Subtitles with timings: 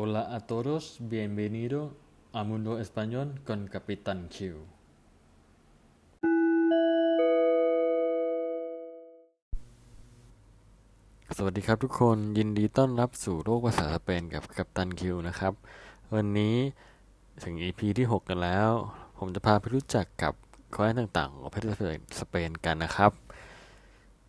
[0.00, 1.78] Hola a todos, bienvenido
[2.32, 4.36] a Mundo Español con Capitán Q
[11.36, 15.52] สวัสดีครับทุกคนยินดีต้อนรับสู่โลกภาษาสเปนกับกัปตันคิวนะครับ
[16.14, 16.56] วันนี้
[17.42, 18.70] ถึง EP ที่ 6 กันแล้ว
[19.18, 20.34] ผมจะพาไปรู้จักกับ
[20.72, 21.66] แคว้นต่างๆ ของประเทศ
[22.20, 23.12] สเปนกันนะครับ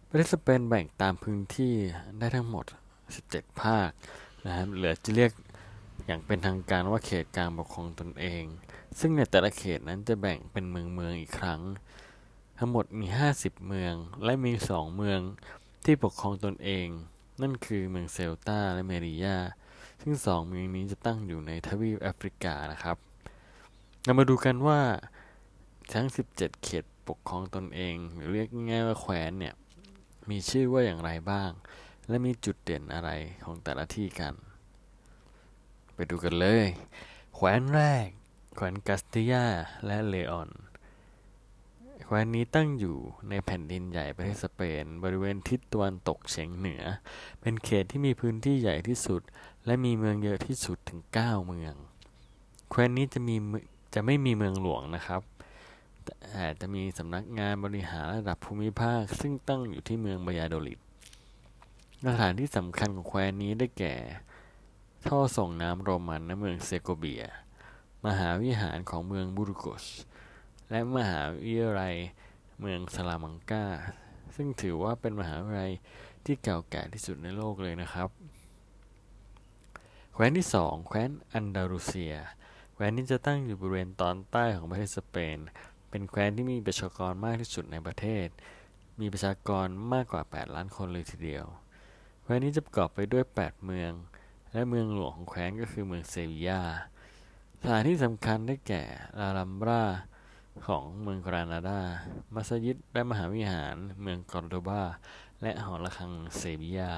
[0.09, 1.73] ประเทศสเปนแบ่งตามพื้นที่
[2.19, 2.65] ได้ทั้งหมด
[3.13, 3.89] 17 ภาค
[4.45, 5.31] นะครับเหลือจะเรียก
[6.11, 8.43] อย่างเป็นทางการว่าเขตการปกครองตนเอง
[8.99, 11.61] ซึ่งในแต่ละเขตนั้นจะแบ่งเป็นเมืองเมืองอีกครั้ง
[12.57, 15.19] ทั้งหมดมี 50 เมืองและมี 2 เมือง
[15.85, 16.87] ที่ปกครองตนเอง
[17.41, 19.37] นั่นคือเมืองเซลตาและเมริยา
[20.01, 22.97] ซึ่งสองเมืองนี้จะตั้งอยู่ในทวีปแอฟริกานะครับ
[24.03, 24.81] เรามาดูกันว่า
[25.93, 29.53] ทั้ง 17 เขตปกครองตนเอง หรือเรียกง่ายว่าแคว้นเนี่ย
[30.29, 31.51] มีชื่อว่าอย่างไรบ้าง
[32.07, 33.09] และมีจุดเด่นอะไร
[33.45, 34.35] ของแต่ละที่กัน
[35.99, 36.65] ไปดูกันเลย
[37.35, 38.07] แคว้นแรก
[38.55, 39.45] แคว้นกัสติยา
[39.85, 40.49] และเลออน
[42.05, 42.97] แคว้นนี้ตั้งอยู่
[43.29, 46.83] ในแผ่นดินใหญ่ประเทศสเปน บริเวณทิศตะวันตกเฉียงเหนือ
[47.41, 49.21] เป็นเขตที่มีพื้นที่ใหญ่ที่สุด
[49.65, 51.73] และมีเมืองเยอะที่สุดถึง 9 เมือง
[52.69, 53.35] แคว้นนี้จะมี
[53.93, 55.21] จะไม่มีเมืองหลวงนะครับ
[56.05, 60.79] แต่จะมีสำนักงานบริหารระดับภูมิภาค ซึ่งตั้งอยู่ที่เมืองบายาโดลิด
[62.07, 63.95] สถานที่สำคัญของแคว้นนี้ได้แก่
[65.07, 67.23] ท่อส่งน้ำโรมันณเมืองเซโกเบีย
[68.05, 69.85] มหาวิหารของเมืองบูรุกส
[70.69, 71.95] และมหาวิทยาลัย
[72.59, 73.65] เมืองสลามังกา
[74.35, 75.71] ซึ่งถือว่าเป็นมหาวิทยาลัย
[76.25, 78.09] ที่เก่าแก่ที่สุดในโลกเลยนะครับ
[80.13, 82.15] แคว้นที่สองแคว้นอันดาลูเซีย
[82.73, 85.37] แคว้นนี้จะตั้งอยู่บริเวณตอนใต้ของประเทศสเปน
[85.89, 88.27] เป็นแคว้นที่มีประชากรมากที่สุดในประเทศ
[88.99, 91.45] มีประชากรมากกว่า 8 ล้านคนเลยทีเดียว
[92.23, 93.91] แคว้นนี้จะประกอบไปด้วย 8 เมือง
[94.53, 96.61] และเมืองหลวงของแคว้นก็คือเมืองเซบียา
[97.61, 98.83] สถานที่สำคัญได้แก่
[99.19, 99.83] ลาลัมบรา
[100.67, 101.81] ของเมืองกรานาดา
[102.33, 104.81] มัสยิดและมหาวิหาร เมืองกอร์โดบา
[105.41, 106.91] และหอระฆังเซบียา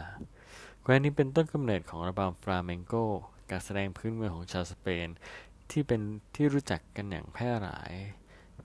[0.81, 2.93] แคว้นนี้เป็นต้นกำเนิดของระบำฟลาเมงโก
[3.49, 5.07] การแสดงพื้นเมืองของชาวสเปน
[5.71, 6.01] ที่เป็น
[6.35, 7.93] ที่รู้จักกันอย่างแพร่หลาย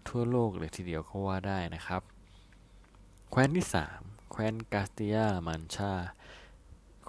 [0.09, 2.03] ทั่วโลกเลยทีเดียวก็ว่าได้นะครับ
[3.31, 3.67] แคว้นที่
[3.99, 5.93] 3 แคว้นกาสติยามันชา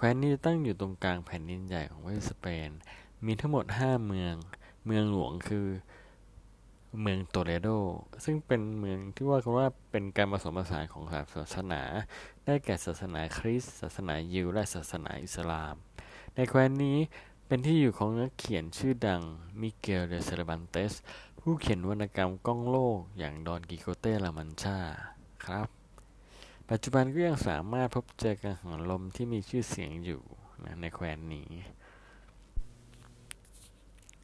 [0.00, 2.70] คว้นนี้ตั้งอยู่ตรงกลางแผ่นดินใหญ่ของประเทศสเปน
[3.26, 4.34] มีทั้งหมด 5 เมือง
[4.86, 5.66] เมืองหลวงคือ
[7.00, 7.68] เมืองโตเลโด
[8.24, 11.82] ซึ่งเป็นเมืองที่ว่ากันว่าเป็นการผสมผสานของสามศาสนา
[12.44, 15.74] ได้แก่ศาสนาคริสต์ ศาสนายิว และศาสนาอิสลาม
[16.34, 16.98] ในแคว้นนี้
[17.46, 19.22] เป็นที่อยู่ของนักเขียนชื่อดัง
[19.60, 20.92] มิเกล เดเซร์บันเตส
[21.40, 24.78] ผู้เขียนวรรณกรรมก้องโลกอย่างดอนกิโฆเต้ลามันชา
[25.46, 25.77] ครับ
[26.70, 30.22] ปัจจุบันก็ยังสามารถพบเจอกังหันลมที่มีชื่อเสียงอยู่
[30.64, 31.50] นะในแคว้นนี้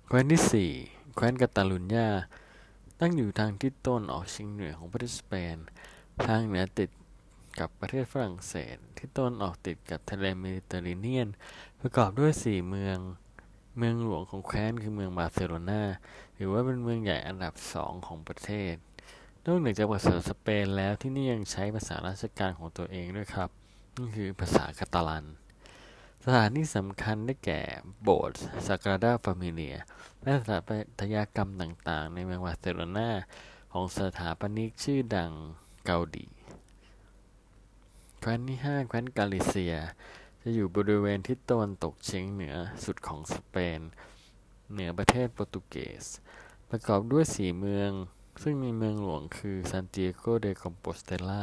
[0.09, 2.09] แคว้นที่ 4 แคว้นกาตาลุญญา
[3.01, 5.57] ตั้งอยู่ทางทิศตะวันออกเฉียงเหนือของประเทศสเปน
[6.27, 6.91] ทางเหนือติด
[7.59, 11.29] กับประเทศฝรั่งเศส ที่ตะวันออกติดกับทะเลเมดิเตอร์เรเนียน
[11.81, 12.99] ประกอบด้วย 4 เมือง
[13.79, 15.83] เมืองหลวงของแคว้นคือเมืองบาร์เซโลนา
[16.39, 18.75] ถือว่าเป็นเมืองใหญ่อันดับ2ของประเทศ
[19.47, 23.51] นอกจากภาษาสเปนแล้วที่นี่ยังใช้ภาษาราชการของตัวเองด้วยครับ
[23.97, 25.25] นั่นคือภาษาคาตาลัน
[26.25, 27.61] สถานที่สำคัญได้แก่
[28.03, 29.77] โบสถ์ซากราดาฟามิเลีย
[30.23, 33.11] และสถาปัตยกรรมต่างๆ ในเมืองบาร์เซโลนา
[33.73, 35.33] ของสถาปนิกชื่อดัง
[35.85, 36.27] เกาดี
[38.21, 39.77] แคว้นที่ 5 แคว้นกาลิเซีย
[40.43, 43.81] จะอยู่บริเวณทิศตะวันตกเฉียงเหนือสุดของสเปน
[44.73, 46.05] เหนือประเทศโปรตุเกส
[46.71, 47.93] ประกอบด้วย4เมือง
[48.43, 51.43] ซึ่งมีเมืองหลวงคือซานติเอโกเดคอมโปสเตลา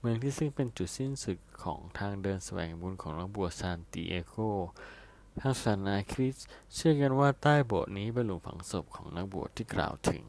[0.00, 4.36] เมืองที่ซึ่งเป็นจุดสิ้นสุดของทางเดินแสวงบุญของนักบวชซานติเอโก
[5.40, 10.24] ทางศาสนาคริสต์เชื่อกันว่าใต้โบสถ์นี้เป็นหลุมฝังศพของนักบวชที่กล่าวถึง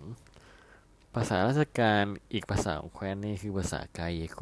[1.14, 4.42] ภาษาราชการอีกภาษาของแคว้นนี้คือภาษากาเยโก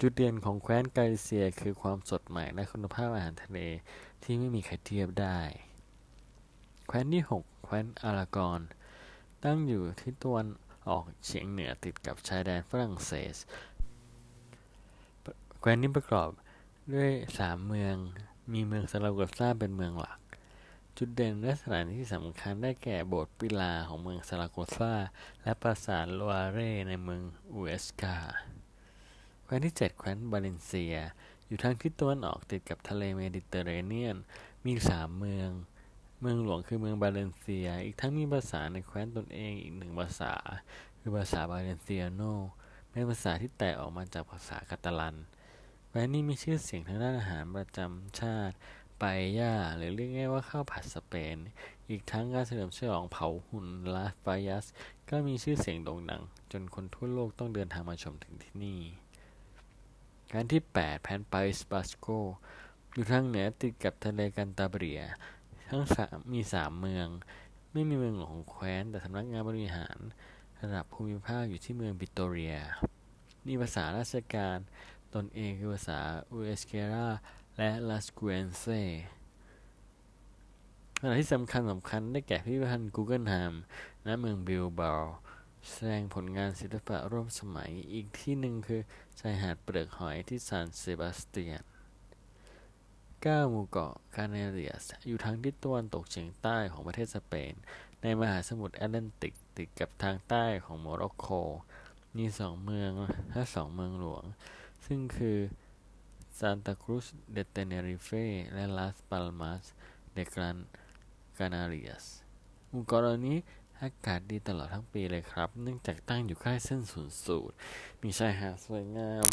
[0.00, 3.58] จุดเด่นของแคว้นกาลิเซียคือความสดใหม่และคุณภาพอาหารทะเล
[4.22, 5.38] ที่ไม่มีใครเทียบได้
[6.86, 8.60] แคว้นที่ 6 แคว้นอารากอน
[9.44, 10.46] ตั้งอยู่ที่ตะวัน
[10.90, 13.34] ออกเฉียงเหนือติดกับชายแดนฝรั่งเศส
[15.60, 16.30] แคว้นนี้ประกอบ
[16.94, 17.96] ด้วย3เมือง
[18.52, 20.18] มีเมืองซาราโกซาเป็นเมืองหลัก
[20.96, 24.92] จุดเด่นและสถานที่สำคัญได้แก่โบสถ์ปิลาร์ของเมืองซาราโกซา
[25.42, 26.58] และปราสาทโลอาเร
[26.88, 28.16] ในเมืองอูเอสกา
[29.44, 30.96] แคว้นที่ 7 แคว้นบาเลนเซีย
[31.46, 34.16] อยู่ทางทิศตะวันออกติดกับทะเลเมดิเตอร์เรเนียน
[34.64, 35.50] มี3เมือง
[36.20, 40.32] เมืองหลวงคือเมืองบาเลนเซีย อีกทั้งมีภาษาในแคว้นตนเองอีกหนึ่งภาษา
[40.98, 42.22] คือภาษาบาเลนเซียโน
[42.90, 45.16] เป็นภาษาที่แตกออกมาจากภาษาคาตาลัน
[45.88, 48.54] แคว้นนี้มีชื่อเสียงทางด้านอาหารประจำชาติ
[49.00, 51.36] ปายาหรือเรียกง่ายว่าข้าวผัดสเปน
[51.90, 54.66] อีกทั้งการเฉลิมฉลองเผาหุ่นลาสปายัส
[55.10, 56.22] ก็มีชื่อเสียงโด่งดัง
[56.52, 58.80] จนคนทั่วโลกต้องเดินทางมาชมถึงที่นี่
[60.32, 62.06] การที่ 8 แผนไปสปาสโก
[62.92, 65.02] อยู่ทางเหนือติดกับทะเลกันตาเบรีย
[65.68, 67.08] ทั้งสามมีสามเมือง
[67.72, 69.98] ไม่มีเมืองหลวงของแคว้น แต่สำนักงานบริหาร
[70.60, 72.56] ระดับภูมิภาคอยู่ที่เมืองบิโตเรีย
[73.46, 74.56] มีภาษาราชการ
[75.14, 77.08] ตนเองคือภาษาเอวสเกรา
[77.56, 78.64] และบาสกูเอนเซ
[81.00, 83.54] สถานที่สำคัญสำคัญได้แก่พิพิธภัณฑ์กูเกิลแฮม
[84.06, 84.92] ณเมืองบิลบา
[85.70, 88.80] แสดงผลงานศิลปะร่วมสมัยอีกที่หนึ่งคือ
[89.20, 91.64] ชายหาดเปลือกหอยที่ซานเซบาสเตียน
[93.26, 97.52] 9 หมู่เกาะคานาเรียส อยู่ทางทิศตะวันตกเฉียงใต้ของประเทศสเปน
[98.02, 101.28] ในมหาสมุทรแอตแลนติกติดกับทางใต้ของโมร็อกโก
[102.16, 102.92] มีสองเมือง
[103.32, 104.24] และสองเมืองหลวง
[104.86, 105.38] ซึ่งคือ
[106.38, 108.10] ซานตาครูสเดเตเนริเฟ
[108.54, 109.64] และลาสปาลมาส
[110.14, 110.58] เดกรัน
[111.38, 112.04] กานาเรียส
[112.68, 113.36] หมู่เกาะเหล่านี้
[113.82, 117.54] อากาศดีตลอดทั้งปีเลยครับ เนื่องจากตั้งอยู่ใกล้เส้นศูนย์สูตร
[118.02, 119.26] มีชายหาดสวยงาม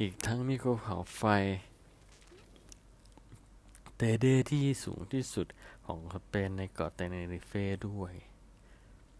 [0.00, 1.24] อีกทั้งมีภูเขาไฟ
[4.04, 5.46] เตเดที่สูงที่สุด
[5.86, 7.52] ของสเปนในเกาะเตเนริเฟ
[7.88, 8.14] ด้วย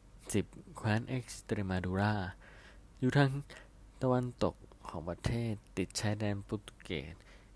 [0.05, 0.76] 10.
[0.76, 2.14] แคว้นเอ็กซ์ตรมาดูรา
[3.00, 3.31] อยู่ทาง
[4.02, 4.55] ตะวันตก
[4.88, 7.14] ของประเทศติดชายแดนโปรตุเกส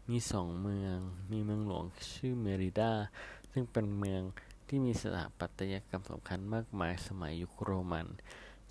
[0.08, 0.96] มีสองเมือง
[1.32, 1.84] มีเมืองหลวง
[2.14, 2.92] ชื่อเมริดา
[3.52, 4.22] ซึ่งเป็นเมือง
[4.68, 8.06] ที่มีสถาปัตยกรรมสำคัญมากมายสมัยยุคโรมัน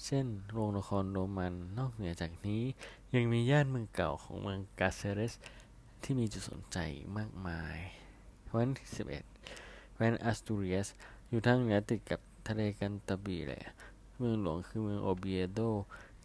[0.05, 2.63] เช่น โรงละครโรมัน นอกเหนือจากนี้
[3.15, 5.33] ยังมีย่านเมืองเก่าของเมืองกาเซเรส
[6.03, 6.77] ที่มีจุดสนใจ
[7.17, 7.79] มากมาย
[8.55, 8.87] แคว้นที่
[9.41, 10.87] 11แคว้นอัสตูเรียส
[11.29, 13.63] อยู่ทางเหนือติดกับทะเลกันตาเบรีย
[14.17, 15.59] เมืองหลวงคือเมืองโอเบียโด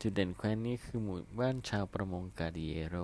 [0.01, 2.97] จุดเด่นแคว้นนี้คือหมู่บ้านชาวประมงกูดิเยโร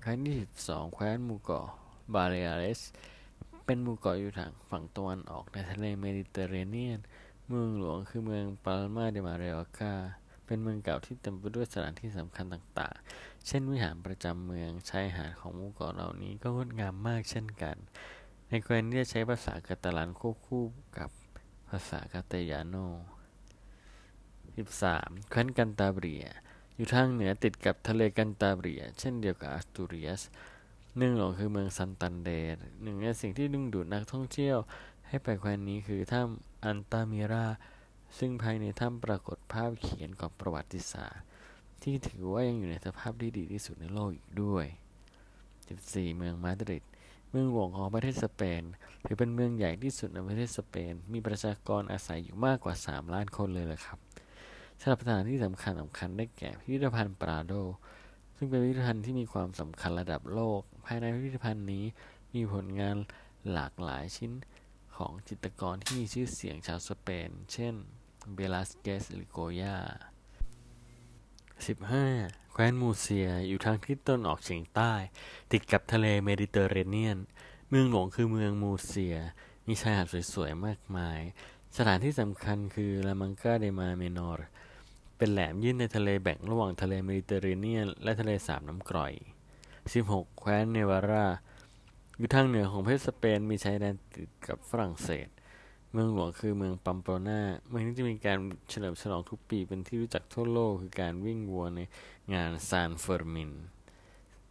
[0.00, 1.66] แคว้นที่12แคว้นหมู่เกาะ
[2.14, 2.80] บาเลอาเรส
[3.64, 7.00] เป็นหมู่เกาะอยู่ทางฝั่งตะวันออกในทะเลเมดิเตอร์เรเนียน
[7.48, 9.94] เมืองหลวงคือเมืองปาลมาเดมาเรโอกา
[10.46, 17.76] เป็นเมืองเก่าที่เต็มไปด้วยสถานที่สำคัญต่างๆ เช่นวิหารประจำเมืองชายหาดของหมู่เกาะเหล่านี้ก็งดงามมากเช่นกัน
[18.48, 20.64] ในแคว้นนี้ใช้ภาษากาตาลันควบคู่
[20.98, 21.10] กับ
[21.68, 22.76] ภาษากาเตยาโน
[24.56, 25.30] 13.
[25.30, 26.26] แคว้นกันตาเบีย
[26.74, 30.22] อยู่ทางเหนือติดกับทะเลกันตาเบีย เช่นเดียวกับอัสตูเรียส
[30.98, 34.56] หนึ่งหลงคือเมืองซันตันเดรหนึ่งในสิ่งที่ดึงดูดนักท่องเที่ยว
[35.08, 37.46] ให้ไปแคว้นนี้คือถ้ำอันตามิรา
[38.18, 41.24] ซึ่งภายในถ้ำปรากฏภาพเขียนของประวัติศาสตร์
[41.82, 44.66] ที่ถือว่ายังอยู่ในสภาพที่ดีที่สุดในโลกอีกด้วย
[45.46, 46.16] 14.
[46.16, 46.84] เมืองมาดริด
[47.30, 48.62] เมืองหลวงของประเทศสเปน
[49.04, 53.98] ถือเป็นเมืองใหญ่ที่สุดในประเทศสเปน มีประชากรอาศัยอยู่มากกว่า 3 ล้านคนเลยละครับ
[54.80, 57.52] สำหรับสถานที่สำคัญสำคัญได้แก่พิพิธภัณฑ์ปราโด
[58.36, 61.84] ซึ่งเป็นพิพิธภัณฑ์ที่มีความสำคัญระดับโลก ภายในพิพิธภัณฑ์นี้
[62.34, 62.96] มีผลงาน
[63.52, 64.32] หลากหลายชิ้น
[64.96, 67.74] ของจิตรกรที่มีชื่อเสียงชาวสเปน เช่น
[68.34, 69.76] เบลาสเกซ และโกยา
[71.74, 72.52] 15.
[72.52, 74.92] แคว้นมูร์เซียอยู่ทางทิศตะวันออกเฉียงใต้
[75.52, 77.18] ติดกับทะเลเมดิเตอร์เรเนียน
[77.68, 79.16] เมืองหลวงคือเมืองมูร์เซีย
[79.66, 81.20] มีชายหาดสวยๆ มากมาย
[81.76, 84.46] สถานที่สำคัญคือลามังกาเดลมาร์เมนอร์
[85.16, 89.12] เป็นแหลมยื่นในทะเลแบ่งระหว่างทะเลเมดิเตอร์เรเนียน และทะเลสาบน้ำกร่อย
[89.76, 90.38] 16.
[90.38, 91.26] แคว้นนาวาร์รา
[92.18, 95.28] อยู่ทางเหนือของประเทศสเปน มีชายแดนติดกับฝรั่งเศส
[95.98, 98.38] เมืองหลวงคือเมืองปัมโปลนาเมืองนี้จะมีการ
[98.70, 101.80] เฉลิมฉลองทุกปีเป็นที่รู้จักทั่วโลกคือการวิ่งวัวใน
[102.34, 103.52] งานซานเฟอร์มิน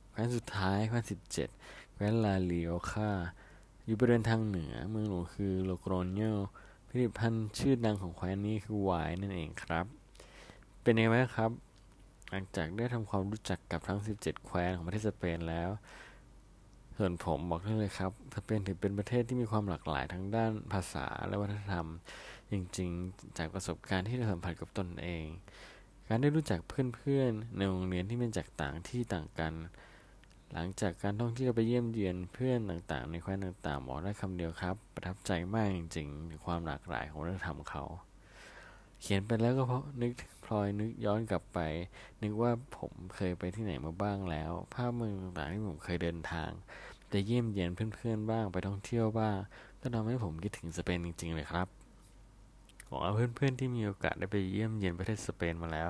[0.09, 1.03] แคว้นสุดท้ายแคว้น
[1.47, 3.11] 17แคว้นลาริโอฮา
[3.85, 6.21] อยู่บริเวณทางเหนือ เมืองหลวงคือโลโกรโญ
[6.87, 9.85] ผลิตภัณฑ์ชื่อดังของแคว้นนี้คือไวน์นั่นเองครับ
[10.81, 11.51] เป็นยังไงครับ
[12.29, 15.69] หลังจากได้ทำความรู้จักกับทั้ง 17 แคว้นของประเทศสเปนแล้ว
[16.97, 21.87] ส่วนผมบอกได้เลยครับสเปนถือเป็นประเทศที่มีความหลากหลายทั้งด้านภาษาและวัฒนธรรม
[22.51, 25.25] จริงๆ จากประสบการณ์ที่ได้สัมผัสกับตนเอง
[26.07, 29.53] การได้รู้จักเพื่อนๆ ในโรงเรียนที่เป็นจากต่างที่ต่างกัน
[30.53, 37.83] หลังจากการท่องเที่ยวไปเยี่ยมเยียนเพื่อนต่างๆ ในแคว้นต่างๆบอกได้คำเดียวครับ ประทับใจมากจริงๆความหลากหลายของวัฒนธรรมเขา
[39.01, 40.13] เขียนไปแล้วก็เพราะนึก
[40.45, 41.59] พลอยนึกย้อนกลับไป
[42.21, 46.49] นึกว่าผมเคยไปที่ไหนมาบ้างแล้ว ภาพเมืองต่างๆที่ผมเคยเดินทาง
[47.13, 49.37] จะเยี่ยมเยียนเพื่อนๆบ้างไปท่องเที่ยวบ้าง
[49.81, 51.67] ก็ทำให้ผมคิดถึงสเปนจริง ๆ เลยครับ
[52.87, 55.89] หวังว่าเพื่อนๆที่มีโอกาสได้ไปเยี่ยมเยียนประเทศสเปนมาแล้ว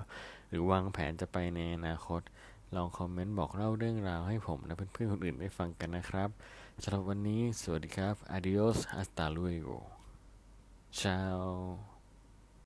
[0.50, 2.22] หรือวางแผนจะไปในอนาคต
[2.76, 6.30] ลองคอมเมนต์บอกเล่าเรื่องราวให้ผมและเพื่อนๆคนอื่นได้ฟังกันนะครับ
[6.84, 9.78] สำหรับวันนี้สวัสดีครับ adios hasta luego
[11.00, 11.95] ciao